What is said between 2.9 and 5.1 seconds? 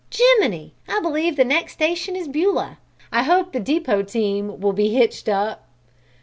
I hope the depot team will be